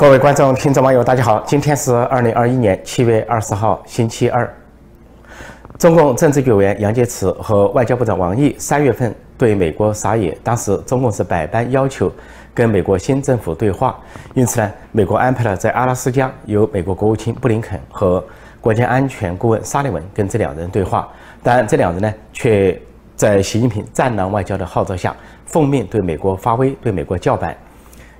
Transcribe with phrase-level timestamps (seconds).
[0.00, 1.42] 各位观众、听众、网友，大家好！
[1.46, 4.50] 今天是二零二一年七月二十号，星期二。
[5.78, 12.10] 中共政治局委员杨洁篪和外交部长王毅三月份对美国撒野，当时中共是百般要求
[12.54, 13.94] 跟美国新政府对话，
[14.32, 18.24] 因此呢，美国安排了在阿拉斯加由美国国务卿布林肯和
[18.58, 21.06] 国家安全顾问沙利文跟这两人对话，
[21.42, 22.80] 但这两人呢，却
[23.16, 27.54] 在习近平战狼外交的号召下，奉命对美国发威，对美国叫板。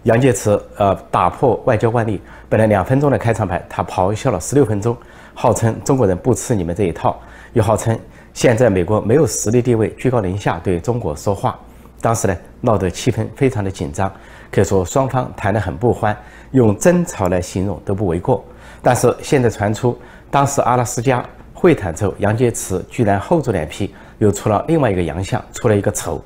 [0.04, 4.96] 杨洁篪呃打破外交惯例，本来两分钟的开场白，他咆哮了十六分钟，
[5.34, 7.20] 号称中国人不吃你们这一套，
[7.52, 7.98] 又号称
[8.32, 11.58] 现在美国没有实力地位，居高临下对中国说话。
[12.00, 14.10] 当时呢，闹得气氛非常的紧张，
[14.50, 16.16] 可以说双方谈得很不欢，
[16.52, 18.42] 用争吵来形容都不为过。
[18.80, 19.98] 但是现在传出，
[20.30, 26.24] 当时阿拉斯加会谈之后，杨洁篪居然厚着脸皮又出了另外一个洋相，出了一个丑。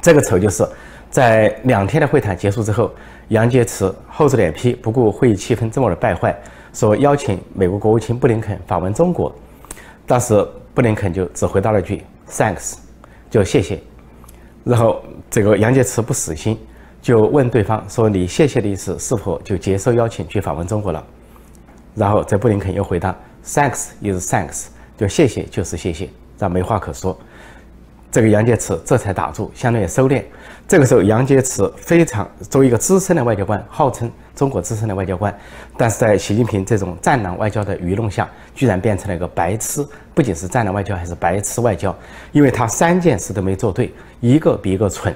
[0.00, 0.66] 这个丑就是。
[1.10, 2.90] 在两天的会谈结束之后，
[3.28, 6.36] 杨洁篪厚着脸皮，不顾会议气氛这么的败坏，
[6.72, 9.34] 说邀请美国国务卿布林肯访问中国。
[10.06, 12.74] 当时布林肯就只回答了句 “thanks”，
[13.30, 13.80] 就谢谢。
[14.62, 16.58] 然后这个杨洁篪不死心，
[17.00, 21.04] 就问对方说：“你谢谢的意思是否就接受邀请去访问中国了？”
[21.94, 24.66] 然后这布林肯又回答 “thanks is thanks”，
[24.98, 27.18] 就谢谢就是谢谢，这没话可说。
[28.10, 30.22] 这个杨洁篪这才打住，相当于收敛。
[30.66, 35.32] 这个时候，杨洁篪非常作为一个资深的外交官，号称中国资深的外交官，
[35.76, 39.86] 但是在习近平这种战狼外交的愚弄下，居然变成了一个白痴。
[40.14, 41.94] 不仅是战狼外交，还是白痴外交，
[42.32, 45.14] 因为他三件事都没做对，一个比一个蠢。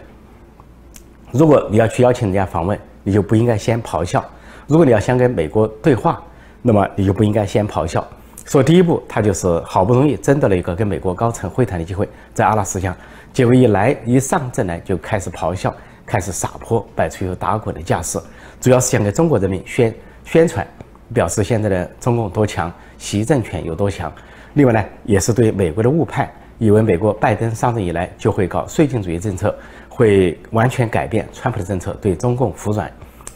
[1.32, 4.20] 如果你要去邀请人家访问，你就不应该先咆哮；
[4.66, 6.22] 如果你要想跟美国对话，
[6.62, 8.06] 那么你就不应该先咆哮。
[8.50, 12.92] 说第一步，他就是好不容易争得了一个跟美国高层会谈的机会，在阿拉斯加，
[13.32, 15.72] 结果一来一上阵来就开始咆哮，
[16.04, 18.18] 开始撒泼，摆出一副打滚的架势，
[18.60, 20.66] 主要是想给中国人民宣宣传，
[21.14, 24.12] 表示现在的中共多强，习政权有多强。
[24.54, 29.54] 另外呢，也是对美国的误判，以为美国拜登上任以来就会搞绥靖主义政策，
[29.88, 32.90] 会完全改变川普的政策，对中共服软。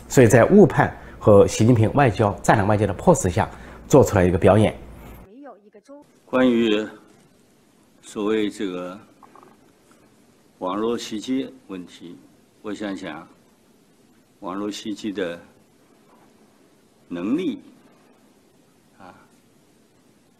[0.09, 3.49] 所以在误判和习近平外交战略外交的迫使下，
[3.87, 4.75] 做出来一个表演。
[6.35, 6.85] 关于
[8.03, 8.99] 所谓这个
[10.59, 12.19] 网络袭击问题，
[12.61, 13.25] 我想想，
[14.41, 15.41] 网络袭击的
[17.07, 17.61] 能力
[18.99, 19.15] 啊，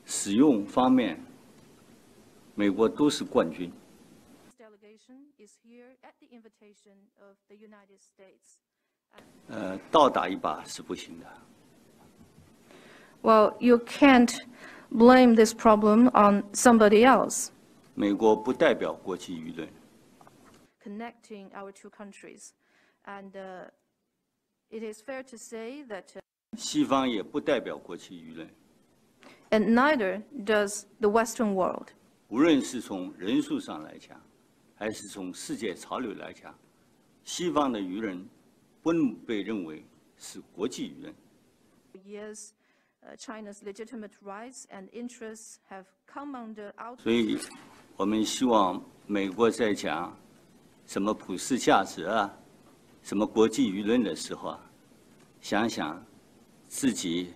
[0.05, 1.17] 使用方面，
[2.57, 3.73] 美国都是冠军。
[9.47, 11.27] 呃，倒打一把是不行的。
[13.23, 14.37] Well, you can't.
[14.90, 17.50] blame this problem on somebody else.
[17.96, 19.68] 美国不代表国际舆论。
[20.84, 22.52] Connecting our two countries,
[23.06, 23.70] and uh,
[24.70, 26.06] it is fair to say that.
[26.16, 26.20] Uh,
[26.58, 28.50] 西方也不代表国际舆论。
[29.52, 31.90] And neither does the Western world.
[32.30, 34.20] 无论是从人数上来讲，
[34.76, 36.58] 还是从世界潮流来讲，
[37.24, 38.28] 西方的舆论
[38.82, 39.86] 不能被认为
[40.18, 41.14] 是国际舆论。
[42.06, 42.52] Yes.
[43.19, 46.73] China's legitimate rights and interests have come under.
[46.79, 46.99] out.
[47.01, 47.39] 所以，
[47.97, 50.17] 我们希望美国在讲
[50.87, 52.33] 什么普世价值啊，
[53.03, 54.71] 什么国际舆论的时候啊，
[55.41, 56.05] 想想
[56.67, 57.33] 自己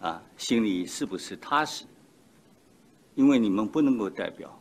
[0.00, 1.84] 啊心里是不是踏实？
[3.14, 4.58] 因为你们不能够代表，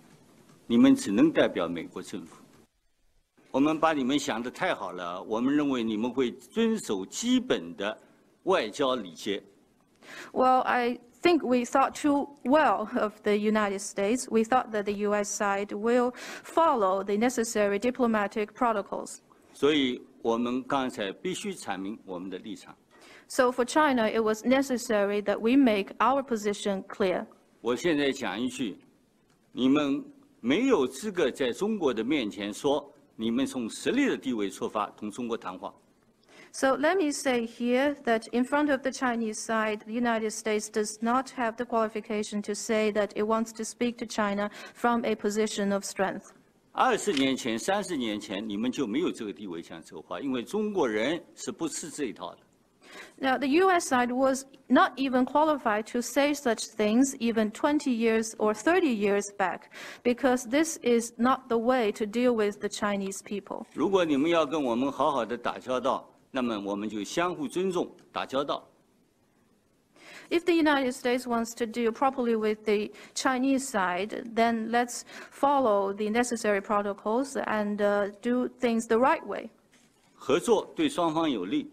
[0.67, 2.43] 你们只能代表美国政府。
[3.51, 7.97] 我们把你们想的太好了，我们认为你们会遵守基本的
[8.43, 9.41] 外交礼节。
[10.32, 14.28] Well, I think we thought too well of the United States.
[14.30, 15.28] We thought that the U.S.
[15.28, 16.12] side will
[16.44, 19.22] follow the necessary diplomatic protocols.
[23.28, 27.26] So for China, it was necessary that we make our position clear.
[27.60, 28.78] 我现在讲一句，
[29.50, 30.04] 你们
[30.40, 35.74] 没有资格在中国的面前说你们从实力的地位出发同中国谈话。
[36.52, 40.68] so let me say here that in front of the Chinese side, the United States
[40.70, 45.04] does not have the qualification to say that it wants to speak to China from
[45.04, 46.32] a position of strength.
[46.72, 52.38] 二十年前、三十年前，你们就没有这个地位讲这话，因为中国人是不吃这一套的。
[53.18, 53.88] Now, the U.S.
[53.88, 59.24] side was not even qualified to say such things even 20 years or 30 years
[59.36, 59.70] back,
[60.02, 63.66] because this is not the way to deal with the Chinese people.
[63.74, 68.68] 如果你们要跟我们好好的打交道， 那么我们就相互尊重，打交道。
[70.28, 76.10] If the United States wants to deal properly with the Chinese side, then let's follow the
[76.10, 79.50] necessary protocols and uh, do things the right way.
[80.14, 81.70] 合作对双方有利。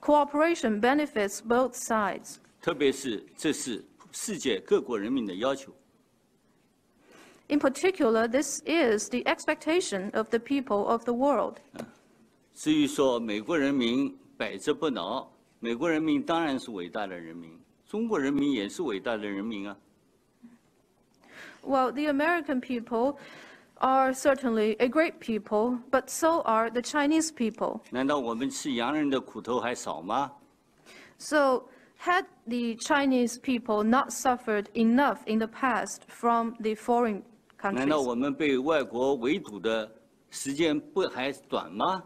[0.00, 2.36] cooperation benefits both sides.
[2.60, 5.72] 特别是这是世界各国人民的要求。
[7.48, 11.58] In particular, this is the expectation of the people of the world.
[12.60, 15.28] 至于说美国人民百折不挠，
[15.60, 17.50] 美国人民当然是伟大的人民，
[17.86, 19.76] 中国人民也是伟大的人民啊。
[21.62, 23.18] Well, the American people
[23.80, 27.80] are certainly a great people, but so are the Chinese people.
[27.90, 30.32] 难道我们吃洋人的苦头还少吗？
[31.18, 31.64] So,
[31.98, 37.22] had the Chinese people not suffered enough in the past from the foreign
[37.60, 38.02] 难道 countries?
[38.02, 39.90] 我们被外国围堵的
[40.30, 42.02] 时间不还短吗？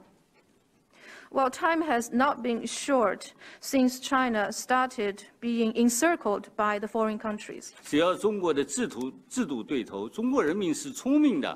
[1.31, 7.72] Well, time has not been short since China started being encircled by the foreign countries.
[7.83, 11.50] 只要中国的制度制度对头，中国人民是聪明的，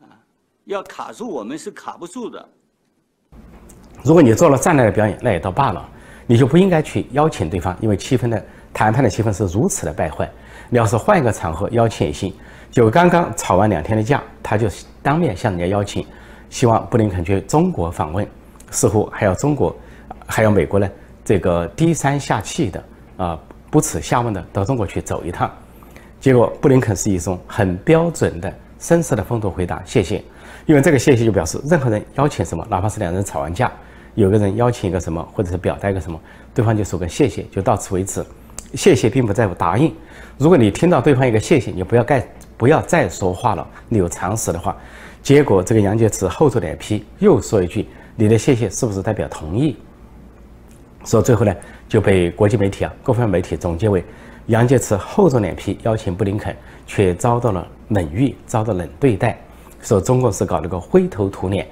[0.00, 0.20] 啊，
[0.64, 2.46] 要卡住我们是卡不住的。
[4.04, 5.88] 如果你做了这样的表演，那也倒罢了，
[6.26, 10.30] 你就不应该去邀请对方，因为气氛的谈判的气氛是如此的败坏。
[10.68, 12.34] 你要是换一个场合邀请也行，
[12.70, 14.68] 就刚刚吵完两天的架，他就
[15.02, 16.06] 当面向人家邀请，
[16.50, 18.28] 希望布林肯去中国访问，
[18.70, 19.74] 似乎还要中国，
[20.26, 20.88] 还要美国呢，
[21.24, 22.84] 这个低三下气的
[23.16, 23.38] 啊、
[23.70, 25.50] 不耻下问的到中国去走一趟。
[26.20, 30.22] 结果布林肯是一种很标准的绅士的风度回答谢谢，
[30.66, 33.70] 因为这个谢谢就表示任何人邀请什么，哪怕是两人吵完架，
[34.14, 36.20] 有个人邀请一个什么，或者是表达一个什么，
[36.54, 38.24] 对方就说个谢谢，就到此为止。
[38.74, 39.94] 谢谢并不在乎答应。
[40.36, 44.76] 如果你听到对方一个谢谢，你不要再不要再说话了，你有常识的话。
[45.22, 49.76] 结果这个杨洁篪厚着脸皮又说一句：“你的谢谢是不是代表同意？”
[51.04, 51.54] 说最后呢，
[51.88, 54.04] 就被国际媒体啊各方媒体总结为
[54.46, 59.38] 杨洁篪厚着脸皮邀请布林肯，却遭到了冷遇，遭到冷对待，
[59.82, 61.66] 说中国是搞了个灰头土脸。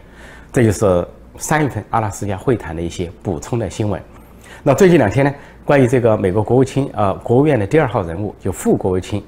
[0.53, 1.05] 这就是
[1.37, 4.01] 三月份阿拉斯加会谈的一些补充的新闻。
[4.63, 9.21] 那最近两天呢，关于这个美国国务卿呃国务院的第二号人物就副国务卿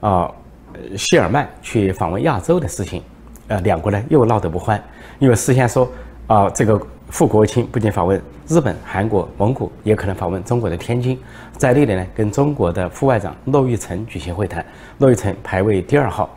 [0.00, 0.30] 啊、
[0.74, 3.02] 呃谢尔曼去访问亚洲的事情，
[3.48, 4.82] 呃两国呢又闹得不欢，
[5.18, 5.90] 因为事先说
[6.26, 11.16] 啊、这个副国务卿不仅访问日本、韩国、蒙古，也可能访问中国的天津，
[11.56, 14.64] 在那里呢跟中国的副外长骆玉成举行会谈，
[14.98, 16.28] 骆玉成排位第二号，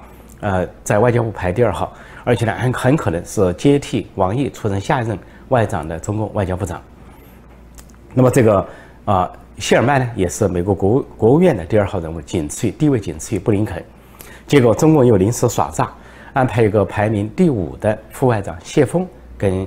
[0.41, 1.91] 呃在外交部排第二号，
[2.23, 6.79] 而且呢很很可能是接替王毅出任下一任外长的中共外交部长。
[8.13, 8.63] 那么这个
[9.05, 13.83] 啊、谢尔曼呢，也是美国国务国务院的第二号人物，仅次于地位仅次于布林肯。
[14.45, 15.91] 结果中共又临时耍诈，
[16.33, 19.07] 安排一个排名第五的副外长谢峰
[19.39, 19.65] 跟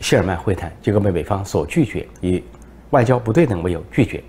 [0.00, 2.42] 谢尔曼会谈，结果被美方所拒绝，以
[2.90, 4.22] 外交不对等为由拒绝。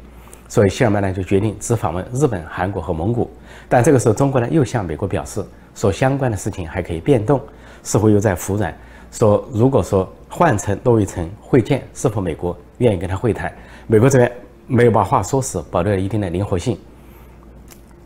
[0.50, 3.30] 所以谢尔曼呢就决定只访问日本、韩国和蒙古。
[3.70, 5.44] 但这个时候，中国呢又向美国表示
[5.74, 7.40] 说相关的事情还可以变动，
[7.82, 8.76] 似乎又在服软，
[9.12, 13.52] 说如果说换成骆玉成会见，是否美国愿意跟他会谈？
[13.88, 14.32] 美国这边
[14.68, 16.78] 没有把话说死，保留了一定的灵活性。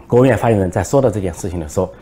[0.08, 1.94] 国务院发言人在说到这件事情的时候，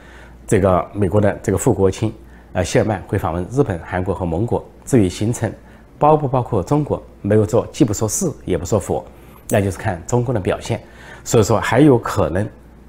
[0.45, 2.13] 这个美国的这个副国务卿
[2.55, 4.63] 呃谢尔曼会访问日本、韩国和蒙古。
[4.85, 5.51] 至于行程
[5.99, 9.05] 包不包括中国，没有做，既不说是也不说否，
[9.49, 10.81] 那就是看中共的表现。
[11.25, 12.47] 所以说还有可能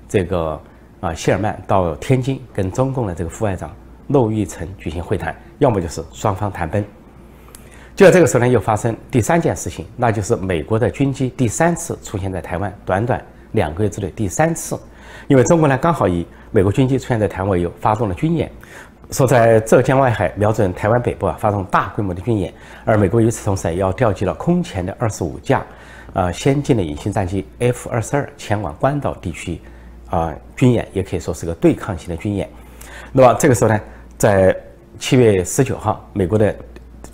[0.08, 0.60] 这个
[1.00, 3.74] 啊谢尔曼到天津跟中共的这个副外长
[4.06, 6.85] 骆玉成举行会谈，要么就是双方谈崩。
[7.96, 13.20] 就在这个时候呢，又发生第三件事情，那就是美国的军机第三次出现在台湾，短短
[13.50, 14.78] 两个月之内第三次。
[15.26, 18.52] 因为中国呢刚好以美国军机出现在台湾为由，发动了军演，
[19.10, 22.52] 说在浙江外海瞄准台湾北部啊发动大规模的军演，
[22.84, 25.64] 而美国与此同时也要调集了空前的二十五架，
[26.12, 29.60] 呃先进的隐形战机 F 二十二前往关岛地区，
[30.10, 32.48] 啊、军演也可以说是个对抗性的军演。
[33.12, 33.80] 那么这个时候呢，
[34.18, 34.54] 在
[34.98, 36.54] 七月十九号，美国的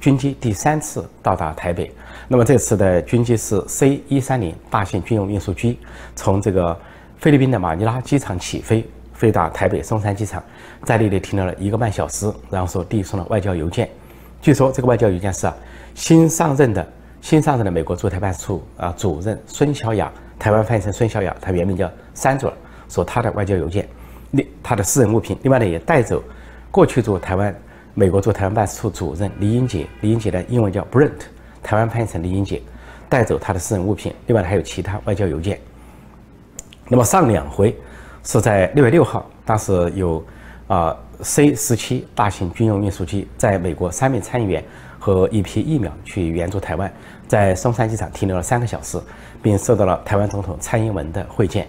[0.01, 1.93] 军机第三次到达台北。
[2.27, 5.79] 那么这次的军机是 C 一三零大型军用运输机，
[6.17, 6.75] 从这个
[7.19, 8.83] 菲律宾的马尼拉机场起飞，
[9.15, 10.43] 飞到台北松山机场，
[10.85, 13.89] 在那里停留了一个半小时，然后说递送了外交邮件。
[14.41, 15.57] 据说这个外交邮件是啊，
[15.95, 16.87] 新上任的
[17.21, 22.57] 新上任的美国驻台办事处啊主任孙小雅，台湾翻译成孙小雅，她原名叫山卓尔，
[22.89, 23.89] 说她的外交邮件，
[24.33, 26.23] 另她的私人物品，另外呢也带走
[26.71, 27.55] 过去驻台湾
[27.95, 31.13] 美国驻台湾办事处主任李英杰，李英杰的英文叫 Brent，
[31.63, 32.61] 台湾翻译成李英杰，
[33.09, 35.61] 带走他的私人物品，另外还有其他外交邮件。
[36.89, 37.77] 那么上两回
[38.25, 40.25] 是在六月六号，当时有
[40.69, 44.65] 啊、C 十七大型军用运输机在美国三名参议员
[44.99, 46.91] 和一批疫苗去援助台湾，
[47.27, 48.99] 在松山机场停留了三个小时，
[49.43, 51.67] 并受到了台湾总统蔡英文的会见。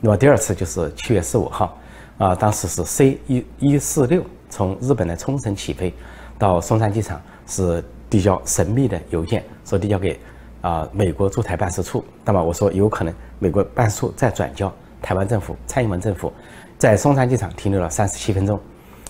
[0.00, 1.76] 那么第二次就是七月十五号，
[2.18, 5.92] 啊、当时是 C 一一四六从日本的冲绳起飞，
[6.38, 10.20] 到松山机场是递交神秘的邮件，说递交给
[10.60, 12.04] 啊美国驻台办事处。
[12.24, 14.70] 那么我说有可能美国办事处再转交
[15.04, 16.32] 台湾政府、蔡英文政府，
[16.78, 18.58] 在松山机场停留了三十七分钟。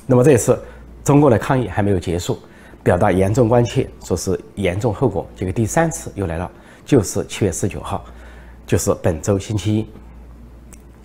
[0.09, 0.61] 那么这一次
[1.05, 2.37] 中共的抗议还没有结束，
[2.83, 5.25] 表达严重关切，说是严重后果。
[5.37, 6.51] 结果第三次又来了，
[6.85, 8.05] 就是七月十九号，
[8.67, 9.89] 就是本周星期一。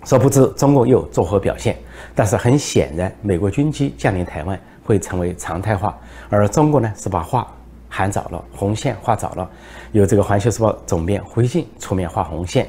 [0.04, 1.78] 说不知中共又作何表现，
[2.12, 5.96] 但是很显然，美国军机降临台湾会成为常态化，
[6.28, 7.46] 而中国呢是把话
[7.88, 9.48] 喊早了，红线画早了。
[9.92, 12.66] 由这个《环球时报》总编胡锡进出面画红线，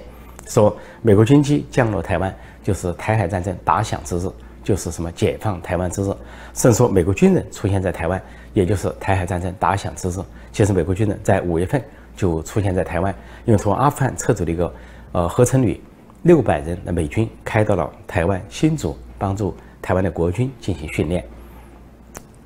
[0.51, 4.29] 说美国军机降落台湾就是台海战争打响之日，
[4.63, 6.13] 就是什么解放台湾之日。
[6.53, 8.22] 甚至说美国军人出现在台湾，
[8.53, 10.22] 也就是台海战争打响之日。
[10.51, 11.81] 其实美国军人在五月份
[12.17, 13.15] 就出现在台湾，
[13.46, 14.74] 因为从阿富汗撤走的一个
[15.13, 15.81] 呃合成旅。
[16.24, 21.25] 六百人的美军开到了台湾新竹，帮助台湾的国军进行训练。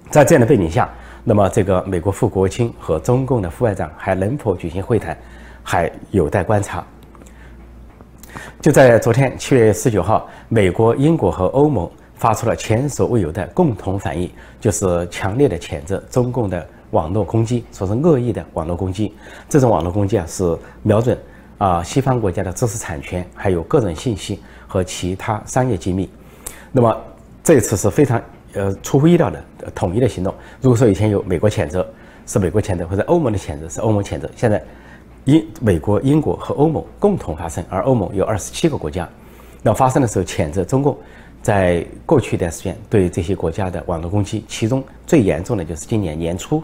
[0.10, 0.90] 在这样的背景下，
[1.26, 5.18] 那么这个美国副国务卿和中共的副外长还能否举行会谈，
[5.62, 6.88] 还有待观察。
[8.62, 19.14] 就在昨天七月十九号，美国、英国和欧盟发出了前所未有的共同反应，就是强烈的谴责中共的网络攻击，说是恶意的网络攻击。
[19.50, 21.18] 这种网络攻击啊，是瞄准。
[21.58, 26.10] 啊，西方国家的知识产权，还有个人信息和其他商业机密。
[26.70, 26.94] 那么
[27.42, 28.22] 这次是非常
[28.56, 29.42] 呃出乎意料的
[29.74, 30.36] 统一的行动。
[30.60, 31.88] 如果说以前有美国谴责，
[32.28, 34.62] 是美国谴责，或者欧盟的谴责是欧盟谴责，现在
[35.26, 39.08] 英美国、英国和欧盟共同发声，而欧盟有二十七个国家。
[39.62, 40.98] 那发生的时候谴责中共
[41.42, 46.64] 在过去一段时间对这些国家的网络攻击，其中最严重的就是今年年初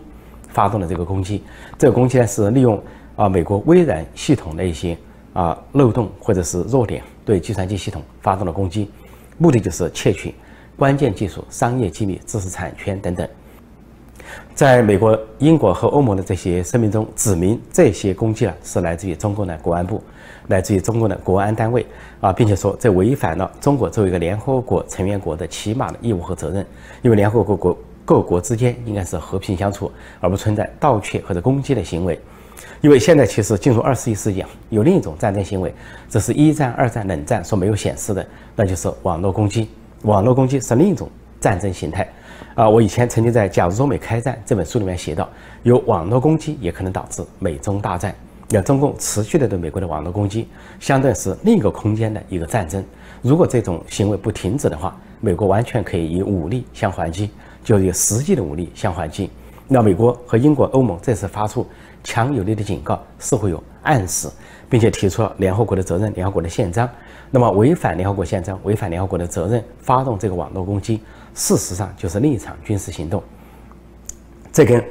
[0.50, 1.44] 发动的这个攻击。
[1.78, 2.82] 这个攻击呢是利用。
[3.18, 4.98] 啊，美国微软系统的一些
[5.34, 8.90] 啊漏洞或者是弱点，对计算机系统发动了攻击，
[9.38, 10.34] 目的就是窃取
[10.78, 13.28] 关键技术、商业机密、知识产权等等。
[14.62, 20.00] 在美国、英国和欧盟的这些声明中，指明这些攻击啊是来自于中共的国安部，
[20.50, 21.84] 来自于中共的国安单位
[22.20, 26.64] 啊，并且说这违反了中国作为一个联合国成员国的起码的义务和责任，
[27.02, 27.76] 因为联合国国
[28.06, 32.20] 各国之间应该是和平相处，而不存在盗窃或者攻击的行为。
[32.82, 35.74] 因为现在其实进入二十一世纪，有另一种战争行为，
[36.08, 38.24] 这是一战、二战、冷战所没有显示的，
[38.56, 39.68] 那就是网络攻击。
[40.04, 41.10] 网络攻击是另一种
[41.42, 42.08] 战争形态。
[42.56, 45.28] 啊，我以前曾经在《假如中美开战》这本书里面写到，
[45.64, 48.16] 有网络攻击也可能导致美中大战。
[48.50, 50.48] 那中共持续的对美国的网络攻击，
[50.80, 52.84] 相当是另一个空间的一个战争。
[53.22, 57.32] 如果这种行为不停止的话，美国完全可以以武力相还击，
[57.64, 59.30] 就以实际的武力相还击。
[59.68, 61.66] 那美国和英国、欧盟这次发出。
[62.04, 64.28] 强有力的警告，似乎有暗示，
[64.68, 66.90] 并且提出了联合国的责任、联合国的宪章。
[67.30, 71.00] 那么，违反联合国宪章、违反联合国的责任，发动这个网络攻击，
[71.34, 73.24] 事实上就是另一场军事行动。
[74.52, 74.84] 这跟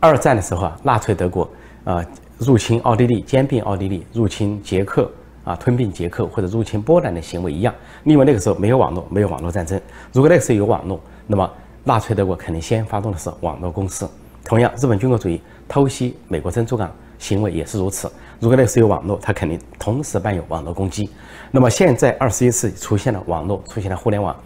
[0.00, 1.48] 二战的时候啊，纳粹德国
[1.84, 2.04] 啊
[2.38, 5.10] 入侵奥地利、兼并奥地利、入侵捷克
[5.44, 7.74] 啊吞并捷克或者入侵波兰的行为一样。
[8.04, 9.80] 因为那个时候没有网络，没有网络战争。
[10.12, 11.50] 如果那个时候有网络，那么
[11.84, 14.06] 纳粹德国肯定先发动的是网络攻势。
[14.44, 15.40] 同样，日本军国主义。
[15.68, 16.88] 偷袭美国珍珠港
[17.18, 18.08] 行为也是如此。
[18.38, 21.10] 如果那个时候有网络，它肯定同时伴有网络攻击。
[21.50, 24.36] 那么现在二十一世纪出现了网络，出现了互联网，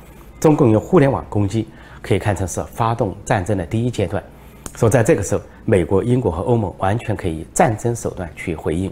[0.40, 1.68] 中共用互联网攻击
[2.02, 4.20] 可以看成是发动战争的第一阶段。
[4.74, 8.90] 说在这个时候，美国、英国和欧盟完全可以以战争手段去回应。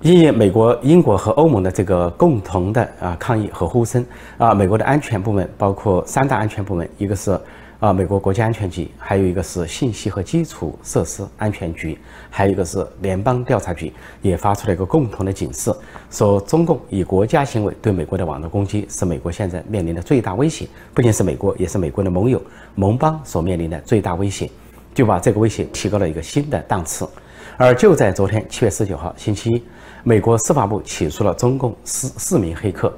[0.00, 4.04] 因为美国、英国和欧盟的这个共同的啊抗议和呼声
[4.36, 7.40] 啊，美国的安全部门包括三大安全部门，一个是。
[7.80, 11.98] 啊，美国国家安全局，还有一个是信息和基础设施安全局，
[12.30, 15.70] 还有一个是联邦调查局，也发出了一个共同的警示，
[16.10, 22.40] 说中共以国家行为对美国的网络攻击，是美国现在面临的最大威胁，不仅是美国，也是美国的盟友、
[22.74, 24.48] 盟邦所面临的最大威胁，
[24.94, 27.06] 就把这个威胁提高了一个新的档次。
[27.58, 29.62] 而就在昨天七月十九号星期一，
[30.04, 32.90] 美国司法部起诉了中共四四名黑客，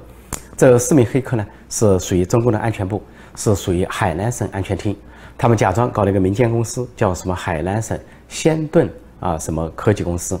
[0.55, 3.03] 这四名黑客呢是属于中共的安全部。
[3.37, 4.93] 是属于海南省安全厅，
[5.37, 8.89] 他们假装搞了一个民间公司，叫什么海南省仙盾
[9.19, 10.37] 啊什么科技公司，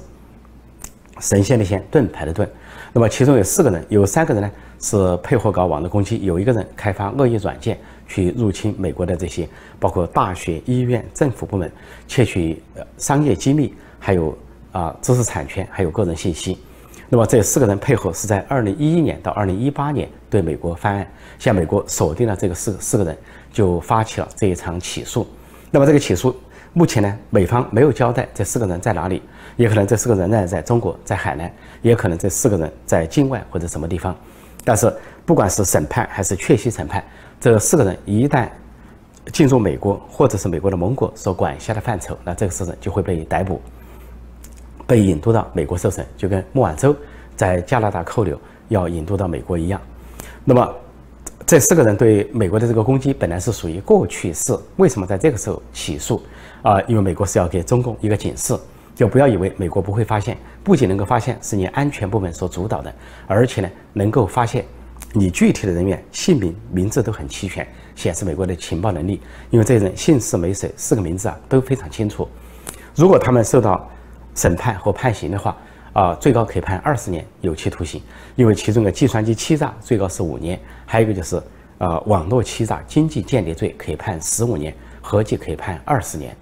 [1.19, 2.49] 神仙的仙，盾牌的盾。
[2.91, 7.77] 那么其中有四个人，有三个人呢是配合搞网络攻击，有一个人开发恶意软件
[8.07, 9.47] 去入侵美国的这些，
[9.79, 11.71] 包括大学、医院、政府部门，
[12.07, 12.61] 窃取
[12.97, 14.35] 商业机密，还有
[14.71, 16.57] 啊知识产权，还有个人信息。
[17.09, 21.07] 那么这四个人配合是在二零一一年到二零一八年对美国犯案，
[21.39, 23.17] 向美国锁定了这个四四个人，
[23.51, 25.27] 就发起了这一场起诉。
[25.71, 26.35] 那么这个起诉
[26.73, 29.21] 目前呢，美方没有交代这四个人在哪里，
[29.55, 34.15] 也可能这四个人呢在中国，在海南，也可能这四个人在境外或者什么地方。
[34.63, 34.93] 但是
[35.25, 37.03] 不管是审判还是确息审判，
[37.39, 38.47] 这四个人一旦
[39.33, 43.61] 进入美国或者是美国的盟国所管辖的范畴，那这个四人就会被逮捕。
[44.85, 46.95] 被引渡到美国受审，就跟孟晚舟
[47.35, 49.81] 在加拿大扣留要引渡到美国一样。
[50.49, 50.73] 那么
[51.45, 56.23] 这四个人对美国的这个攻击本来是属于过去式，为什么在这个时候起诉？
[56.61, 58.57] 啊，因为美国是要给中共一个警示，
[58.95, 62.93] 就不要以为美国不会发现，不仅能够发现是你安全部门所主导的，
[63.27, 64.63] 而且呢能够发现
[65.11, 69.19] 你具体的人员姓名、名字都很齐全，显示美国的情报能力。
[69.49, 72.25] 因为这些人姓氏、没谁，四个名字啊都非常清楚。
[72.95, 73.85] 如果他们受到
[74.33, 75.57] 审判和判刑的话，
[75.97, 77.99] 啊，最高可以判二十年有期徒刑，
[78.35, 81.41] 因为其中的计算机欺诈最高是五年，还有一个就是
[81.79, 86.37] 呃网络欺诈、经济间谍罪可以判十五年，合计可以判二十年。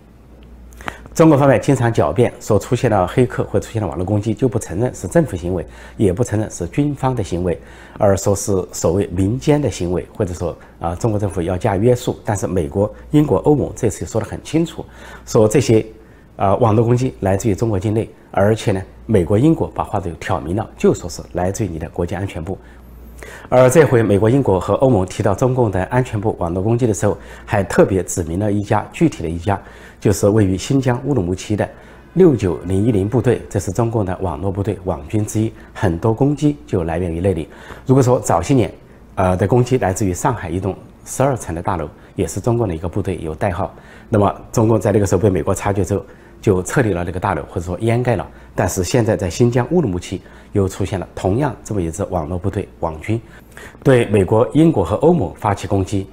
[1.13, 7.57] 中国方面经常狡辩说出现了黑客或出现了网络攻击，就不承认是政府行为，也不承认是军方的行为，
[7.97, 12.19] 而说是所谓民间的行为，或者说啊中国政府要加约束。
[12.25, 14.85] 但是美国、英国、欧盟这次说得很清楚，
[15.25, 15.85] 说这些
[16.35, 22.57] 啊网络攻击来自于中国境内，而且呢，美国、英国把话都挑明了，就说是来自于你的国家安全部。
[23.49, 29.59] 而这回美国、英国和欧盟提到中共的安全部网络攻击的时候，还特别指明了一家具体的一家，
[29.99, 31.67] 就是位于新疆乌鲁木齐的
[32.13, 37.47] 六九零一零部队，这是中共的网络部队网军之一，很多攻击就来源于那里。
[37.85, 38.71] 如果说早些年，
[39.15, 40.75] 呃的攻击来自于上海一栋
[41.05, 43.73] 十二层的大楼，也是中共的一个部队有代号，
[44.09, 46.05] 那么中共在那个时候被美国察觉之后。
[46.45, 48.27] 就撤离了这个大楼，或者说掩盖了。
[48.53, 50.21] 但是现在在新疆乌鲁木齐
[50.51, 53.19] 又出现了同样这么一支网络部队网军，
[53.83, 56.07] 对美国、英国和欧盟发起攻击。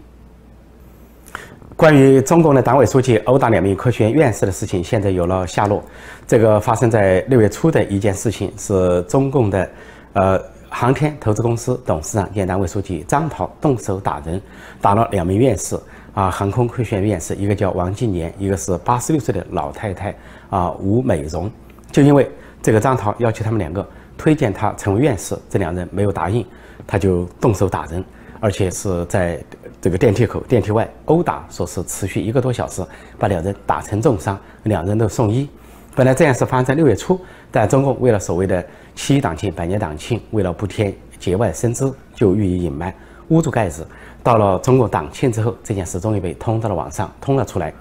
[1.76, 5.84] 关于中共的党委书记殴打两名科学院院士的事情，现在有了下落。
[6.26, 9.70] 这个发生在六月初的一件事情，是中共的
[10.14, 10.40] 呃
[10.72, 14.40] 航天投资公司董事长兼党委书记张涛动手打人，
[14.80, 15.78] 打了两名院士。
[16.14, 20.14] 啊，航空科学院院士，一个叫王金年，一个是八十六岁的老太太
[20.50, 21.50] 啊，吴美荣。
[21.90, 22.30] 就因为
[22.60, 23.86] 这个张涛要求他们两个
[24.18, 26.44] 推荐他成为院士，这两人没有答应，
[26.86, 28.04] 他就动手打人，
[28.40, 29.42] 而且是在
[29.80, 32.84] 这个电梯口、电梯外殴打，说是持续一个多小时，
[33.18, 35.48] 把两人打成重伤，两人都送医。
[35.94, 37.18] 本来这样是发生在六月初，
[37.50, 38.62] 但中共为了所谓的
[38.94, 42.94] 七一党庆、百年党庆，为了不添节外生枝，就予以隐瞒，
[43.28, 43.86] 捂住盖子。
[44.22, 47.72] 到了中国党庆之后，这件事终于被通到了网上，通了出来。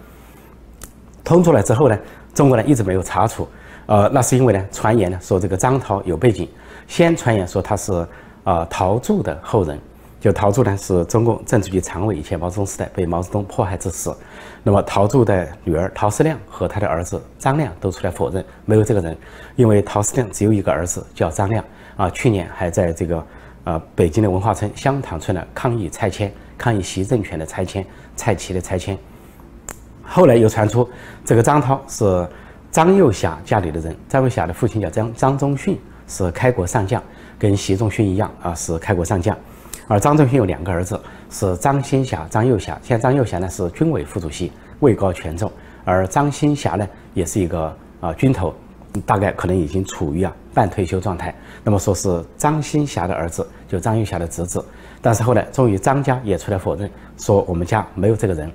[1.23, 1.97] 通出来之后呢，
[2.33, 3.47] 中国呢一直没有查处，
[3.85, 6.49] 呃，那是因为呢，传言呢说这个张涛有背景，
[6.87, 8.05] 先传言说他是
[8.43, 9.79] 呃陶铸的后人，
[10.21, 14.15] 就陶铸呢是中共政治局常委，以前毛泽东时代被毛泽东迫害致死。
[14.63, 19.17] 那么陶铸的女儿陶思亮和他的儿子张亮都出来否认没有这个人，
[19.57, 21.65] 因为陶思亮只有一个儿子叫张亮
[21.97, 23.25] 啊，去年还在这个。
[23.63, 28.97] 呃，北京的文化村香塘村呢抗议拆迁，抗议习政权的拆迁，蔡奇的拆迁。
[30.01, 30.89] 后来又传出
[31.23, 32.27] 这个张涛是
[32.71, 36.99] 张幼霞家里的人，张幼霞的父亲叫张张宗逊，是开国上将，
[37.37, 39.37] 跟习仲勋一样啊，是开国上将。
[39.91, 40.97] 而张宗逊有两个儿子，
[41.29, 42.79] 是张新霞、张幼霞。
[42.81, 44.49] 现在张幼霞呢是军委副主席，
[44.79, 45.51] 位高权重，
[45.83, 48.55] 而张新霞呢也是一个啊军头。
[49.05, 51.33] 大概可能已经处于啊半退休状态。
[51.61, 54.63] 那么说是张新霞的儿子，就张幼霞的侄子。
[55.01, 58.49] 但是后来终于张家也出来否认，说我们家没有这个人。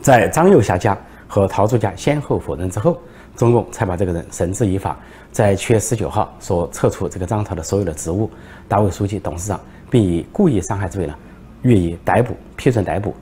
[0.00, 2.98] 在张幼霞家和陶铸家先后否认之后，
[3.36, 4.96] 中共才把这个人绳之以法。
[5.30, 8.28] 在七月十九号说撤除这个张涛的所有的职务，
[8.68, 11.14] 党委书记、董事长，并以故意伤害罪呢
[11.62, 13.14] 予以逮捕，批准逮捕。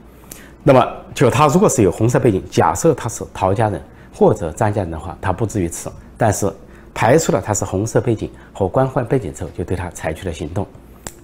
[0.63, 3.81] 那么就他如果是有红色背景，假设他是陶家人。
[4.13, 5.91] 或者张家人的话，他不至于此。
[6.17, 6.51] 但是
[6.91, 10.65] 排除了他是红色背景和官宦背景之后，就对他采取了行动。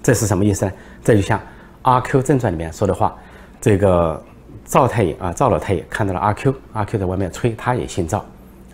[0.03, 0.71] 这是什么意思呢？
[1.03, 1.39] 这就像
[1.81, 3.15] 《阿 Q 正传》里面说的话：
[3.59, 4.23] 这个
[4.63, 8.23] 赵太爷啊，赵老太爷看到了阿 Q，阿 Q 在外面吹，他也姓赵。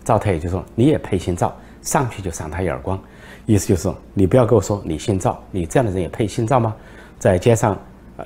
[0.04, 3.00] 赵太爷就说：“你也配姓赵？”上去就赏他一耳光，
[3.46, 6.74] 意思就是你不要跟我说你姓赵，你这样的人也配姓赵吗？
[7.18, 7.76] 在街上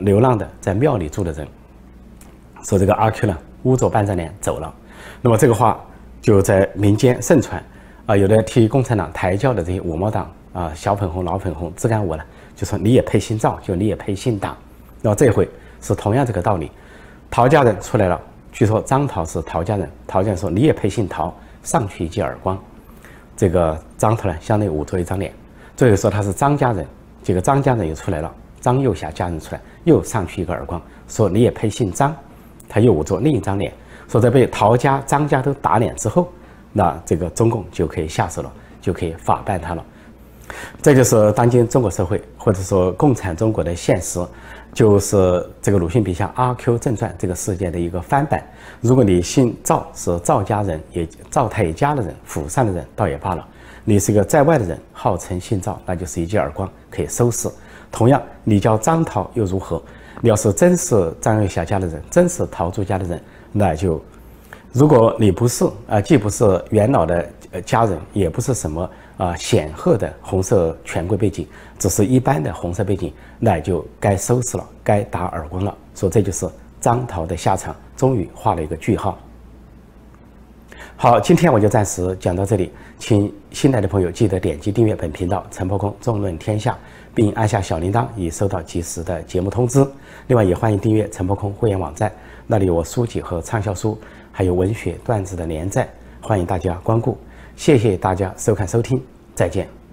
[0.01, 1.47] 流浪的，在庙里住的人，
[2.63, 4.73] 说这个阿 Q 呢，捂着半张脸走了。
[5.21, 5.81] 那么这个话
[6.21, 7.63] 就在民间盛传，
[8.07, 12.23] 啊，有的替共产党抬轿的这些五毛党啊，小粉红、老粉红、自干我呢，
[12.55, 14.57] 就说你也配姓赵，就你也配姓党。
[15.01, 15.49] 那么这回
[15.81, 16.71] 是同样这个道理，
[17.31, 18.21] 陶家人出来了，
[18.53, 22.59] 据说张涛是陶家人，陶家人说你也配姓陶，上去一记耳光。
[23.37, 25.33] 这个张头呢，相当于捂着一张脸。
[25.77, 26.87] 最后说他是张家人，
[27.23, 32.15] 这个张家人又出来了，张幼霞家人出来又上去一个耳光，说你也配姓张，
[32.69, 33.73] 他又捂着另一张脸。
[34.09, 36.29] 说在被陶家、张家都打脸之后，
[36.73, 39.85] 那这个中共就可以下手了，就可以法办他了。
[40.83, 44.25] 这就是当今中国社会，或者说共产中国的现实，
[44.73, 48.45] 就是这个鲁迅笔下《阿 Q 正传》这个世界的一个翻版。
[48.81, 53.43] 如果你姓赵，是赵家人，也赵太家的人，府上的人，倒也罢了；
[53.85, 57.49] 你是个在外的人，号称姓赵，那就是一记耳光可以收拾。
[57.91, 59.83] 同样，你叫张桃又如何？
[60.21, 63.21] 你要是真是张月霞家的人，真是陶朱家的人，
[63.53, 64.03] 那就，
[64.73, 67.27] 如果你不是啊，既不是元老的
[67.65, 68.89] 家人，也不是什么。
[69.17, 71.47] 啊，显赫的红色权贵背景，
[71.79, 75.77] 只是一般的红色背景，那就该收拾了，该打耳光了。
[75.95, 76.49] 说这就是
[76.81, 79.17] 张桃的下场，终于画了一个句号。
[80.97, 86.77] 好，今天我就暂时讲到这里，请新来的朋友记得点击订阅本频道“陈破空纵论天下”，
[87.15, 89.85] 并按下小铃铛以收到及时的节目通知。
[90.27, 92.11] 另外，也欢迎订阅陈破空会员网站，
[92.47, 93.99] 那里有我书籍和畅销书，
[94.31, 95.89] 还有文学段子的连载，
[96.21, 97.17] 欢迎大家光顾。
[97.57, 99.01] 谢谢大家收看收听，
[99.35, 99.84] 再见。